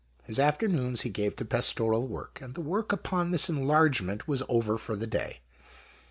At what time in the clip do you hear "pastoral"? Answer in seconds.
1.45-2.07